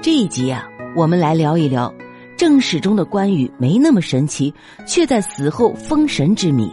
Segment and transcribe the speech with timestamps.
[0.00, 0.66] 这一集啊，
[0.96, 1.92] 我们来聊一聊
[2.36, 4.52] 正史中的关羽没那么神奇，
[4.86, 6.70] 却在死后封神之谜。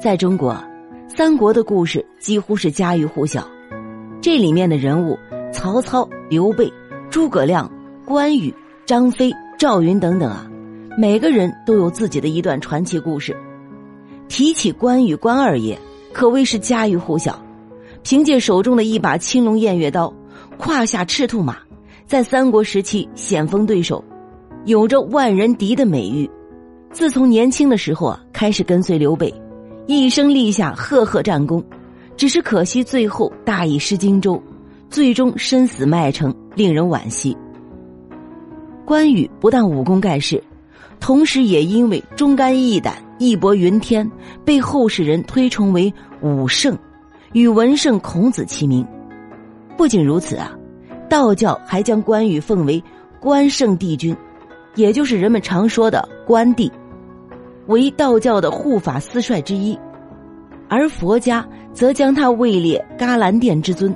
[0.00, 0.56] 在中国，
[1.08, 3.46] 三国的故事几乎是家喻户晓，
[4.20, 5.18] 这里面的人物
[5.52, 6.72] 曹操、刘备、
[7.10, 7.70] 诸葛亮、
[8.04, 8.54] 关羽、
[8.86, 10.46] 张飞、赵云等等啊，
[10.96, 13.36] 每个人都有自己的一段传奇故事。
[14.28, 15.78] 提起关羽关二爷，
[16.12, 17.40] 可谓是家喻户晓。
[18.02, 20.12] 凭借手中的一把青龙偃月刀，
[20.64, 21.58] 胯下赤兔马，
[22.06, 24.02] 在三国时期险锋对手，
[24.64, 26.28] 有着万人敌的美誉。
[26.90, 29.32] 自从年轻的时候啊，开始跟随刘备，
[29.86, 31.62] 一生立下赫赫战功。
[32.16, 34.42] 只是可惜最后大意失荆州，
[34.88, 37.36] 最终身死麦城，令人惋惜。
[38.86, 40.42] 关羽不但武功盖世，
[40.98, 44.10] 同时也因为忠肝义胆、义薄云天，
[44.46, 46.74] 被后世人推崇为武圣。
[47.34, 48.86] 与文圣孔子齐名，
[49.76, 50.52] 不仅如此啊，
[51.08, 52.82] 道教还将关羽奉为
[53.20, 54.16] 关圣帝君，
[54.74, 56.70] 也就是人们常说的关帝，
[57.66, 59.78] 为道教的护法司帅之一，
[60.68, 63.94] 而佛家则将他位列伽蓝殿之尊，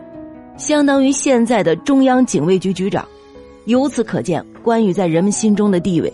[0.57, 3.07] 相当于现在的中央警卫局局长。
[3.67, 6.13] 由此可见，关羽在人们心中的地位。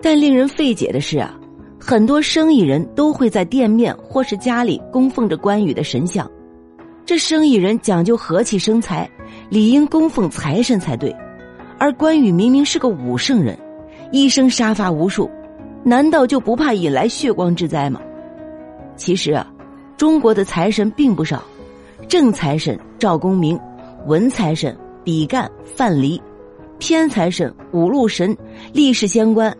[0.00, 1.38] 但令人费解的是啊。
[1.84, 6.30] 很多生意人都会在店面或是家里供奉着关羽的神像，
[7.04, 9.10] 这生意人讲究和气生财，
[9.48, 11.14] 理应供奉财神才对。
[11.78, 13.58] 而关羽明明是个武圣人，
[14.12, 15.28] 一生杀伐无数，
[15.82, 18.00] 难道就不怕引来血光之灾吗？
[18.96, 19.46] 其实啊，
[19.96, 21.42] 中国的财神并不少，
[22.06, 23.58] 正财神赵公明，
[24.06, 26.20] 文财神比干、范蠡，
[26.78, 28.36] 偏财神五路神、
[28.72, 29.52] 历史仙官。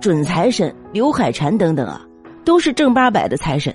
[0.00, 2.00] 准财神刘海禅等等啊，
[2.44, 3.74] 都是正八百的财神。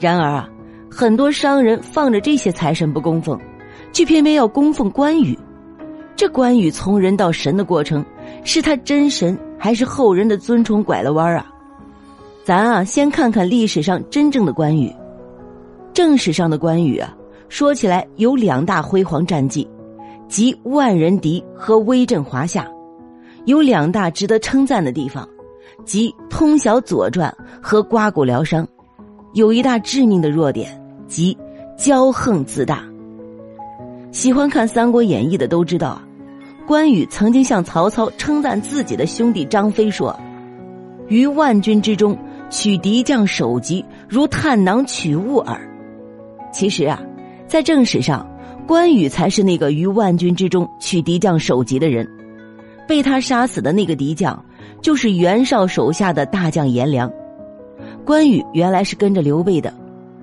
[0.00, 0.48] 然而啊，
[0.94, 3.40] 很多商人放着这些财神不供奉，
[3.94, 5.36] 却偏偏要供奉关羽。
[6.14, 8.04] 这关羽从人到神的过程，
[8.44, 11.46] 是他真神还是后人的尊崇拐了弯儿啊？
[12.44, 14.94] 咱啊，先看看历史上真正的关羽。
[15.94, 17.16] 正史上的关羽啊，
[17.48, 19.66] 说起来有两大辉煌战绩，
[20.28, 22.68] 即万人敌和威震华夏，
[23.46, 25.26] 有两大值得称赞的地方。
[25.86, 28.68] 即通晓《左传》和刮骨疗伤，
[29.32, 30.78] 有一大致命的弱点，
[31.12, 31.36] 即
[31.76, 32.82] 骄横自大。
[34.12, 36.02] 喜欢看《三国演义》的都知道啊，
[36.66, 40.18] 关羽曾经向曹操称赞自己的兄弟张飞说
[41.08, 42.16] ：“于万军之中，
[42.48, 45.60] 取敌将首级，如探囊取物耳。”
[46.50, 46.98] 其实啊，
[47.46, 48.26] 在正史上，
[48.66, 52.08] 关羽才是那个于万军之中取敌将首级的人，
[52.88, 54.42] 被他杀死的那个敌将。
[54.80, 57.12] 就是袁绍手下的大将颜良，
[58.04, 59.72] 关羽原来是跟着刘备的，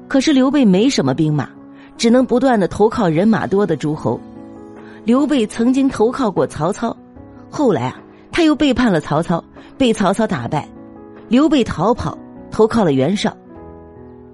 [0.10, 1.48] 可是刘备没什么兵马，
[1.96, 4.20] 只能不断的投靠人马多的诸侯。
[5.06, 6.98] 刘备曾经投靠过曹操，
[7.50, 9.42] 后来啊，他又背叛了曹操，
[9.78, 10.68] 被曹操打败，
[11.28, 12.18] 刘备逃跑，
[12.50, 13.32] 投靠了袁绍。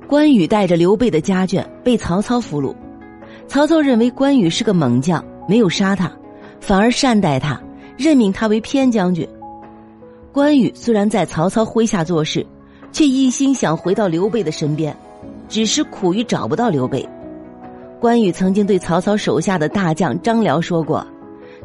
[0.07, 2.73] 关羽带着刘备的家眷被曹操俘虏，
[3.47, 6.09] 曹操认为关羽是个猛将，没有杀他，
[6.61, 7.61] 反而善待他，
[7.97, 9.27] 任命他为偏将军。
[10.31, 12.45] 关羽虽然在曹操麾下做事，
[12.93, 14.95] 却一心想回到刘备的身边，
[15.47, 17.07] 只是苦于找不到刘备。
[17.99, 21.05] 关羽曾经对曹操手下的大将张辽说过：“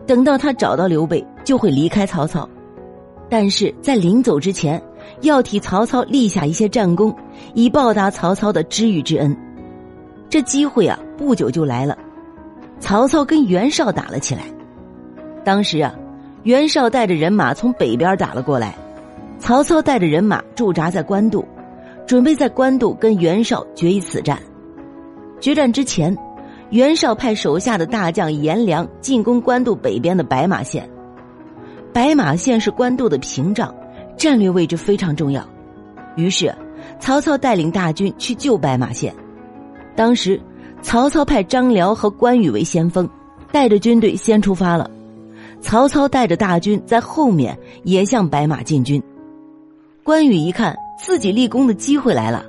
[0.06, 2.48] 等到他找到刘备，就会离开曹操。”
[3.28, 4.82] 但是在临走之前，
[5.20, 7.14] 要替曹操立下一些战功，
[7.54, 9.36] 以报答曹操的知遇之恩。
[10.28, 11.96] 这机会啊，不久就来了。
[12.78, 14.42] 曹操跟袁绍打了起来，
[15.44, 15.94] 当时啊。
[16.44, 18.74] 袁绍带着人马从北边打了过来，
[19.38, 21.46] 曹操带着人马驻扎在官渡，
[22.10, 24.36] 准备在官渡跟袁绍决一死战。
[25.38, 26.12] 决战之前，
[26.70, 30.90] 袁绍派手下的大将颜良进攻官渡北边的白马县。
[31.92, 33.72] 白马县是官渡的屏障，
[34.16, 35.48] 战略位置非常重要。
[36.16, 36.52] 于是，
[36.98, 39.14] 曹操带领大军去救白马县。
[39.94, 40.40] 当时，
[40.82, 43.08] 曹操派张辽和关羽为先锋，
[43.52, 44.90] 带着军队先出发了。
[45.60, 49.00] 曹操带着大军在后面也向白马进军，
[50.02, 52.44] 关羽一看自己立功的机会来了，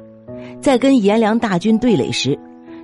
[0.61, 2.37] 在跟颜良大军对垒时，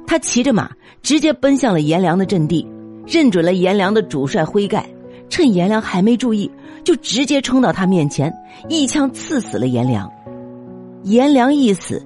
[0.07, 0.71] 他骑着马
[1.01, 2.65] 直接奔向了颜良的阵地，
[3.05, 4.87] 认准了颜良的主帅徽盖，
[5.29, 6.49] 趁颜良还没注意，
[6.83, 8.33] 就直接冲到他面前，
[8.69, 10.09] 一枪刺死了颜良。
[11.03, 12.01] 颜良一死，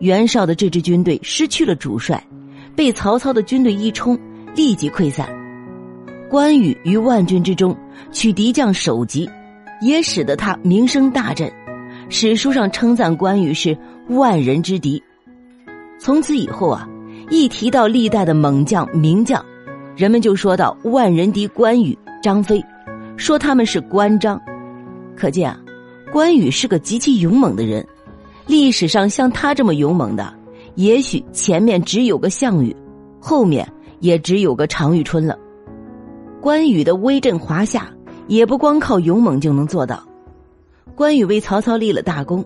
[0.00, 2.22] 袁绍的这支军队失去了主帅，
[2.76, 4.18] 被曹操的军队一冲，
[4.54, 5.28] 立即溃散。
[6.30, 7.74] 关羽于万军之中
[8.12, 9.28] 取敌将首级，
[9.80, 11.50] 也使得他名声大振。
[12.10, 13.76] 史书上称赞关羽是
[14.08, 15.02] 万人之敌。
[15.98, 16.88] 从此以后啊，
[17.30, 19.44] 一提到历代的猛将名将，
[19.94, 22.64] 人们就说到万人敌关羽、张飞，
[23.16, 24.40] 说他们是关张。
[25.14, 25.60] 可见啊，
[26.10, 27.86] 关羽是个极其勇猛的人。
[28.46, 30.32] 历史上像他这么勇猛的，
[30.76, 32.74] 也许前面只有个项羽，
[33.20, 33.70] 后面
[34.00, 35.38] 也只有个常遇春了。
[36.40, 37.86] 关羽的威震华夏，
[38.28, 40.02] 也不光靠勇猛就能做到。
[40.98, 42.44] 关羽为曹操立了大功，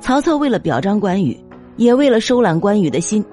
[0.00, 1.38] 曹操为了表彰关羽，
[1.76, 3.24] 也为了收揽关羽的心，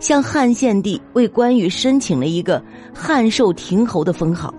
[0.00, 2.62] 向汉献帝为关羽申请了一个
[2.94, 4.54] 汉寿亭侯的封号。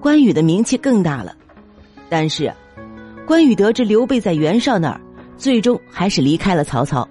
[0.00, 1.34] 关羽的名气更大了。
[2.08, 2.50] 但是，
[3.26, 4.98] 关羽得知刘备在袁绍那儿。
[5.36, 7.06] 最终还是离开了曹操，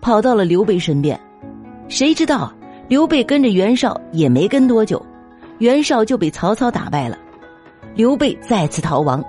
[0.00, 1.18] 跑到了刘备身边。
[1.88, 2.52] 谁知道
[2.88, 5.00] 刘备跟着袁绍也没跟多久，
[5.58, 7.16] 袁绍就被曹操打败了。
[7.94, 9.24] 刘备再次逃亡，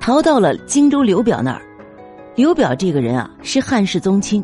[0.00, 1.62] 逃到了荆州刘表那儿。
[2.34, 4.42] 刘表这个人啊，是汉室宗亲，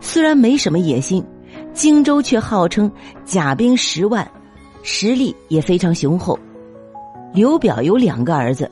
[0.00, 1.22] 虽然没什么野心，
[1.74, 2.90] 荆州却号称
[3.24, 4.26] 甲兵十万，
[4.82, 6.38] 实力也非常雄厚。
[7.34, 8.70] 刘表有两个儿子，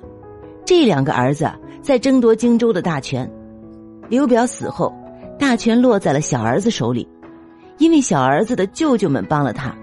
[0.65, 1.51] 这两个儿子
[1.83, 3.31] 在争夺荆州的大权。
[4.09, 4.93] 刘表死后，
[5.39, 7.07] 大权落在了小儿子手里，
[7.77, 9.75] 因为小儿子的舅舅们帮了他，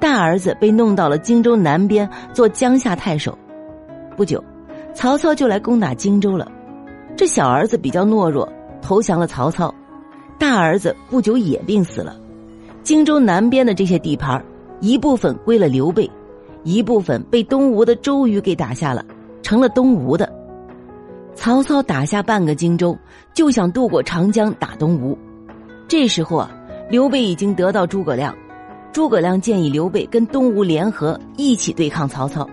[0.00, 3.38] 大儿子被弄到了荆州南边做江夏太守。
[4.16, 4.42] 不久，
[4.94, 6.50] 曹操就来攻打荆州了，
[7.16, 8.46] 这小儿子比较懦弱，
[8.82, 9.74] 投降了曹操。
[10.38, 12.16] 大儿子不久也病死了，
[12.82, 14.42] 荆州南边的这些地盘，
[14.80, 16.10] 一部分归了刘备，
[16.64, 19.04] 一部分被东吴的周瑜给打下了，
[19.42, 20.30] 成了东吴的。
[21.34, 22.96] 曹操打下半个荆州，
[23.32, 25.16] 就想渡过长江打东吴。
[25.86, 26.50] 这时候啊，
[26.90, 28.34] 刘备已经得到诸葛亮。
[28.92, 32.48] 诸葛亮建议刘备跟东吴联合，一起对抗曹操。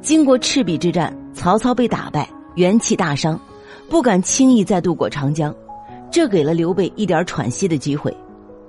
[0.00, 3.40] 经过赤壁之战，曹操被打败，元气大伤，
[3.88, 5.54] 不敢轻易再渡过长江。
[6.10, 8.14] 这给了刘备一点喘息的机会。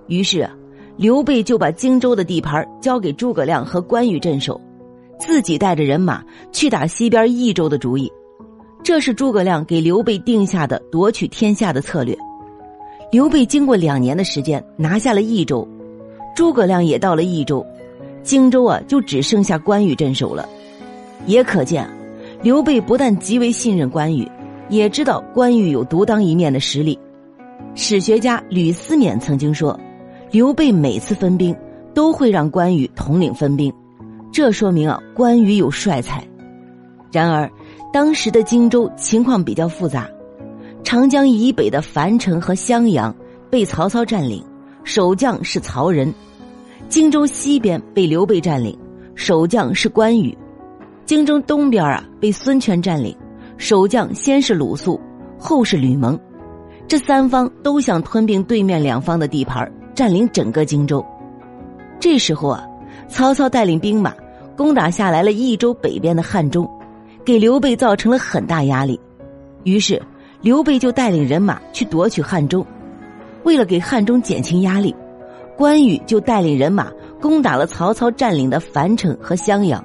[0.08, 0.50] 于是，
[0.96, 4.58] 刘备就把荆州的地盘交给诸葛亮和关羽镇守，
[5.20, 6.24] 自己带着人马
[6.54, 8.10] 去打西边益州的主意。
[8.82, 12.18] 这是诸葛亮给刘备定下的夺取天下的策略。
[13.12, 15.68] 刘备经过两年的时间拿下了益州，
[16.34, 17.66] 诸葛亮也到了益州，
[18.24, 20.48] 荆州啊就只剩下关羽镇守了。
[21.26, 21.86] 也可见，
[22.44, 24.30] 刘备不但极为信任关羽，
[24.70, 26.98] 也知道关羽有独当一面的实力。
[27.76, 29.80] 史学家吕思勉曾经说，
[30.32, 31.56] 刘备每次分兵
[31.94, 33.72] 都会让关羽统领分兵，
[34.32, 36.24] 这说明啊关羽有帅才。
[37.12, 37.50] 然而。
[37.94, 40.10] 当时的荆州情况比较复杂，
[40.82, 43.14] 长江以北的樊城和襄阳
[43.50, 44.42] 被曹操占领，
[44.86, 46.10] 守将是曹仁；
[46.88, 48.74] 荆州西边被刘备占领，
[49.14, 50.34] 守将是关羽；
[51.12, 53.13] 荆州东边啊被孙权占领，
[53.58, 54.98] 守将先是鲁肃，
[55.38, 56.18] 后是吕蒙。
[56.88, 61.06] 这三方都想吞并对面两方的地盘，占领整个荆州。
[62.00, 62.66] 这时候啊，
[63.10, 64.16] 曹操带领兵马
[64.56, 66.66] 攻打下来了益州北边的汉中。
[67.25, 68.98] 给刘备造成了很大压力，
[69.66, 70.02] 于是
[70.40, 72.66] 刘备就带领人马去夺取汉中。
[73.44, 74.96] 为了给汉中减轻压力，
[75.58, 79.84] 关羽就带领人马攻打了曹操占领的樊城和襄阳。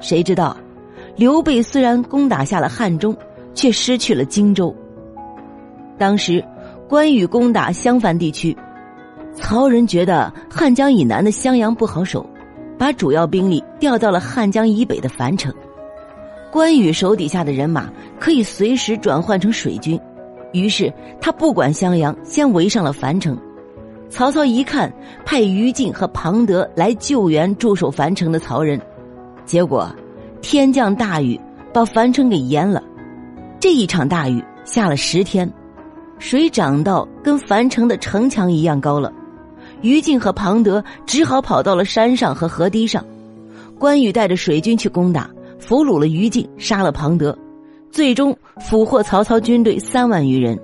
[0.00, 0.56] 谁知道，
[1.16, 3.16] 刘备虽然攻打下了汉中，
[3.54, 4.74] 却失去了荆州。
[5.98, 6.44] 当时
[6.88, 8.56] 关羽攻打襄樊地区，
[9.34, 12.24] 曹仁觉得汉江以南的襄阳不好守，
[12.78, 15.52] 把主要兵力调到了汉江以北的樊城。
[16.50, 20.00] 关羽手底下的人马可以随时转换成水军，
[20.52, 20.90] 于是
[21.20, 23.36] 他不管襄阳，先围上了樊城。
[24.08, 24.90] 曹操一看，
[25.26, 28.80] 派于禁和庞德来救援驻守樊城的曹仁，
[29.48, 29.90] 结果
[30.42, 31.40] 天降大雨，
[31.72, 32.84] 把樊城给淹了。
[33.58, 35.50] 这一场大雨下了十天，
[36.18, 39.10] 水涨到跟樊城的城墙一样高了。
[39.80, 43.02] 于禁和庞德只好跑到了山上和河堤上，
[43.78, 45.30] 关羽带着水军去攻打。
[45.58, 47.36] 俘虏了于禁，杀了庞德，
[47.90, 50.56] 最终俘获曹操军队三万余人。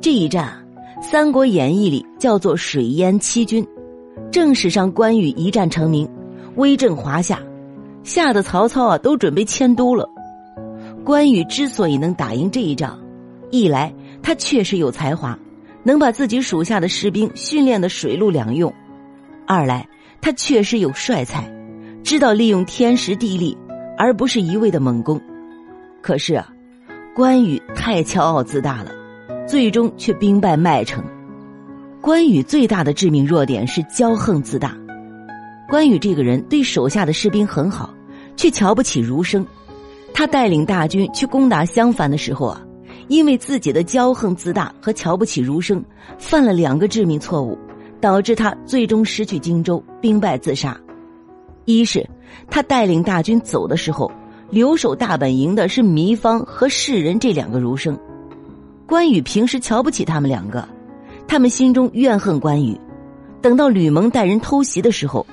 [0.00, 0.52] 这一战，
[1.02, 3.66] 《三国演义》里叫做“水淹七军”，
[4.30, 6.08] 正史上关羽一战成名，
[6.54, 7.40] 威震华夏，
[8.02, 10.08] 吓得曹操啊都准备迁都了。
[11.04, 12.98] 关羽之所以能打赢这一仗，
[13.50, 15.38] 一来他确实有才华，
[15.82, 18.70] 能把自己属下的士兵训练的水陆两用；
[19.46, 19.88] 二来
[20.20, 21.50] 他确实有帅才，
[22.02, 23.56] 知道利用天时地利。
[24.00, 25.20] 而不是一味的猛攻，
[26.00, 26.48] 可是啊，
[27.16, 28.92] 关羽太骄傲自大了，
[29.44, 31.02] 最终却兵败麦城。
[32.00, 34.72] 关羽最大的致命弱点是骄横自大。
[35.68, 37.92] 关羽这个人对手下的士兵很好，
[38.36, 39.46] 却瞧不起儒生。
[40.14, 42.62] 他带领大军去攻打襄樊的时候啊，
[43.08, 45.84] 因为自己的骄横自大和瞧不起儒生，
[46.18, 47.56] 犯了两个致命错误，
[48.00, 50.74] 导致他最终失去荆州，兵败自杀。
[51.66, 52.08] 一是
[52.48, 54.10] 他带领大军走的时候，
[54.48, 57.96] 留守大本营的是糜芳和世人这两个儒生，
[58.86, 60.66] 关羽平时瞧不起他们两个，
[61.26, 62.74] 他们心中怨恨关羽。
[63.42, 65.24] 等到吕蒙带人偷袭的时候，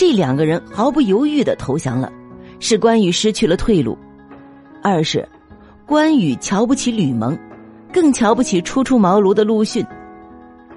[0.00, 2.10] 这两个人毫不犹豫的投降了，
[2.58, 3.98] 使关羽失去了退路。
[4.82, 5.28] 二是
[5.84, 7.38] 关羽瞧不起吕蒙，
[7.92, 9.84] 更瞧不起初出茅庐的陆逊。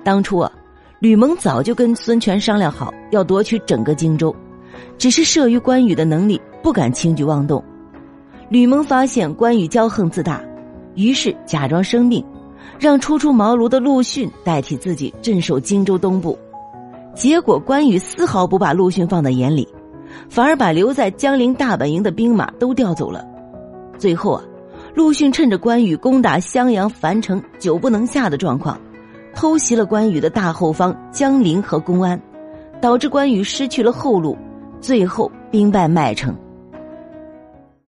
[0.03, 0.51] 当初啊，
[0.99, 4.35] 吕蒙早就跟孙权商量好要夺取整个荆州，
[4.97, 7.63] 只是慑于关羽的能力，不敢轻举妄动。
[8.49, 10.43] 吕蒙发现关羽骄横自大，
[10.95, 12.21] 于是假装生病，
[12.77, 16.37] 让初出茅庐的陆逊代替自己镇守荆州东部。
[17.13, 19.67] 结果关羽丝毫不把陆逊放在眼里，
[20.29, 23.23] 反而把留在江陵大本营的兵马都调走了。
[23.97, 24.43] 最后啊，
[24.95, 28.79] 陆逊趁着关羽攻打襄阳、樊城久不能下的状况，
[29.35, 32.19] 偷袭了关羽的大后方江陵和公安，
[32.81, 34.37] 导致关羽失去了后路，
[34.81, 36.35] 最后兵败麦城。